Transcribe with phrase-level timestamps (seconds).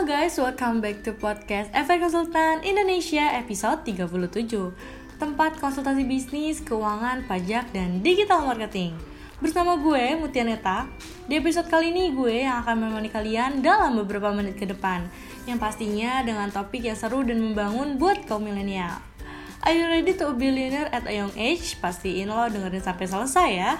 [0.00, 4.72] Halo guys, welcome back to podcast Efek Konsultan Indonesia episode 37
[5.20, 8.96] Tempat konsultasi bisnis, keuangan, pajak, dan digital marketing.
[9.44, 10.88] Bersama gue, Mutia Neta.
[11.28, 15.04] Di episode kali ini gue yang akan menemani kalian dalam beberapa menit ke depan.
[15.44, 19.04] Yang pastinya dengan topik yang seru dan membangun buat kaum milenial.
[19.68, 21.76] Are you ready to be billionaire at a young age?
[21.76, 23.76] Pastiin lo dengerin sampai selesai ya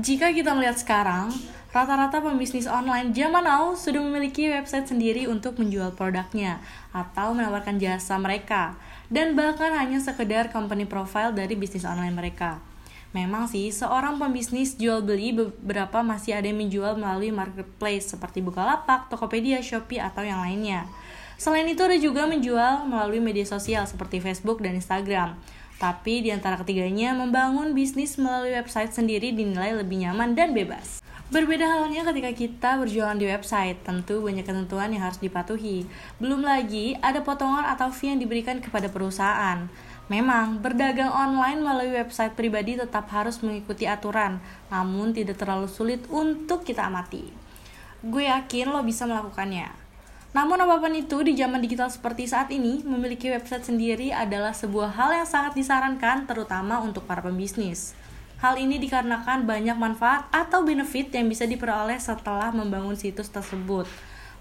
[0.00, 1.28] Jika kita melihat sekarang,
[1.76, 6.56] rata-rata pembisnis online zaman now sudah memiliki website sendiri untuk menjual produknya
[6.88, 8.80] atau menawarkan jasa mereka
[9.12, 12.64] dan bahkan hanya sekedar company profile dari bisnis online mereka.
[13.12, 19.12] Memang sih, seorang pembisnis jual beli beberapa masih ada yang menjual melalui marketplace seperti Bukalapak,
[19.12, 20.88] Tokopedia, Shopee, atau yang lainnya.
[21.36, 25.36] Selain itu ada juga menjual melalui media sosial seperti Facebook dan Instagram.
[25.80, 31.00] Tapi di antara ketiganya, membangun bisnis melalui website sendiri dinilai lebih nyaman dan bebas.
[31.32, 35.88] Berbeda halnya ketika kita berjualan di website, tentu banyak ketentuan yang harus dipatuhi.
[36.20, 39.72] Belum lagi ada potongan atau fee yang diberikan kepada perusahaan.
[40.10, 46.66] Memang, berdagang online melalui website pribadi tetap harus mengikuti aturan, namun tidak terlalu sulit untuk
[46.66, 47.30] kita amati.
[48.02, 49.89] Gue yakin lo bisa melakukannya.
[50.30, 54.94] Namun apa pun itu, di zaman digital seperti saat ini, memiliki website sendiri adalah sebuah
[54.94, 57.98] hal yang sangat disarankan terutama untuk para pembisnis.
[58.38, 63.90] Hal ini dikarenakan banyak manfaat atau benefit yang bisa diperoleh setelah membangun situs tersebut.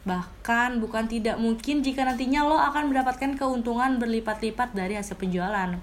[0.07, 5.75] Bahkan bukan tidak mungkin jika nantinya lo akan mendapatkan keuntungan berlipat-lipat dari hasil penjualan.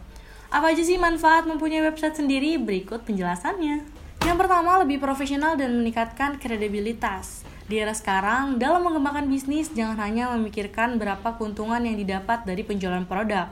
[0.48, 2.56] Apa aja sih manfaat mempunyai website sendiri?
[2.56, 3.84] Berikut penjelasannya.
[4.24, 7.44] Yang pertama, lebih profesional dan meningkatkan kredibilitas.
[7.66, 13.02] Di era sekarang, dalam mengembangkan bisnis, jangan hanya memikirkan berapa keuntungan yang didapat dari penjualan
[13.02, 13.50] produk.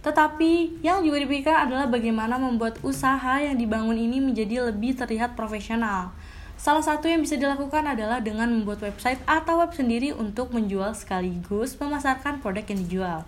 [0.00, 6.08] Tetapi, yang juga dipikirkan adalah bagaimana membuat usaha yang dibangun ini menjadi lebih terlihat profesional.
[6.56, 11.76] Salah satu yang bisa dilakukan adalah dengan membuat website atau web sendiri untuk menjual sekaligus
[11.76, 13.20] memasarkan produk yang dijual.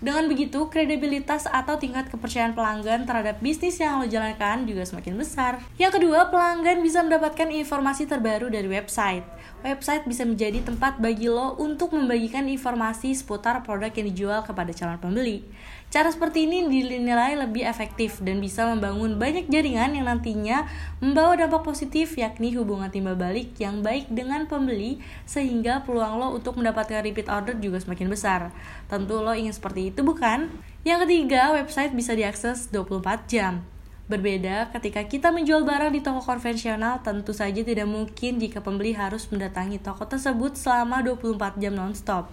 [0.00, 5.60] Dengan begitu, kredibilitas atau tingkat kepercayaan pelanggan terhadap bisnis yang lo jalankan juga semakin besar.
[5.76, 9.28] Yang kedua, pelanggan bisa mendapatkan informasi terbaru dari website.
[9.60, 14.96] Website bisa menjadi tempat bagi lo untuk membagikan informasi seputar produk yang dijual kepada calon
[14.96, 15.44] pembeli.
[15.90, 20.70] Cara seperti ini dinilai lebih efektif dan bisa membangun banyak jaringan yang nantinya
[21.02, 26.62] membawa dampak positif yakni hubungan timbal balik yang baik dengan pembeli sehingga peluang lo untuk
[26.62, 28.54] mendapatkan repeat order juga semakin besar.
[28.86, 30.46] Tentu lo ingin seperti itu bukan?
[30.86, 33.66] Yang ketiga, website bisa diakses 24 jam.
[34.10, 39.30] Berbeda ketika kita menjual barang di toko konvensional, tentu saja tidak mungkin jika pembeli harus
[39.30, 42.26] mendatangi toko tersebut selama 24 jam nonstop.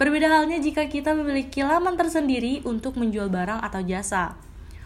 [0.00, 4.32] Berbeda halnya jika kita memiliki laman tersendiri untuk menjual barang atau jasa.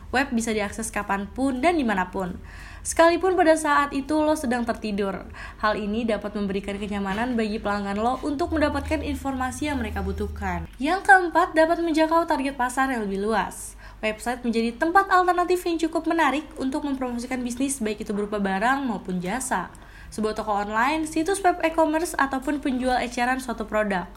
[0.08, 2.40] Web bisa diakses kapan pun dan di mana pun.
[2.80, 5.28] Sekalipun pada saat itu lo sedang tertidur.
[5.60, 10.64] Hal ini dapat memberikan kenyamanan bagi pelanggan lo untuk mendapatkan informasi yang mereka butuhkan.
[10.80, 13.76] Yang keempat, dapat menjangkau target pasar yang lebih luas.
[14.00, 19.20] Website menjadi tempat alternatif yang cukup menarik untuk mempromosikan bisnis baik itu berupa barang maupun
[19.20, 19.68] jasa.
[20.08, 24.08] Sebuah toko online, situs web e-commerce, ataupun penjual eceran suatu produk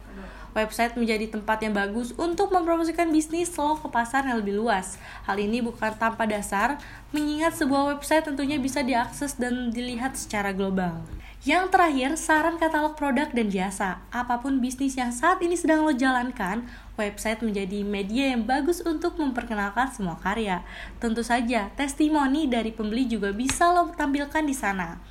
[0.51, 4.99] website menjadi tempat yang bagus untuk mempromosikan bisnis lo ke pasar yang lebih luas.
[5.27, 6.79] Hal ini bukan tanpa dasar,
[7.15, 11.03] mengingat sebuah website tentunya bisa diakses dan dilihat secara global.
[11.41, 14.05] Yang terakhir, saran katalog produk dan jasa.
[14.13, 16.69] Apa pun bisnis yang saat ini sedang lo jalankan,
[17.01, 20.61] website menjadi media yang bagus untuk memperkenalkan semua karya.
[21.01, 25.01] Tentu saja, testimoni dari pembeli juga bisa lo tampilkan di sana.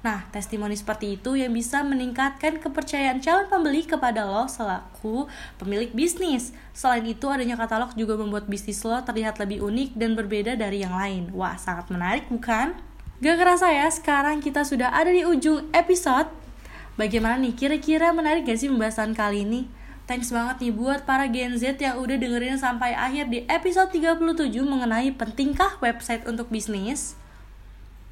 [0.00, 5.28] Nah, testimoni seperti itu yang bisa meningkatkan kepercayaan calon pembeli kepada lo selaku
[5.60, 6.56] pemilik bisnis.
[6.72, 10.96] Selain itu, adanya katalog juga membuat bisnis lo terlihat lebih unik dan berbeda dari yang
[10.96, 11.28] lain.
[11.36, 12.80] Wah, sangat menarik bukan?
[13.20, 16.32] Gak kerasa ya, sekarang kita sudah ada di ujung episode.
[16.96, 19.68] Bagaimana nih, kira-kira menarik gak sih pembahasan kali ini?
[20.08, 24.16] Thanks banget nih buat para Gen Z yang udah dengerin sampai akhir di episode 37
[24.64, 27.19] mengenai pentingkah website untuk bisnis.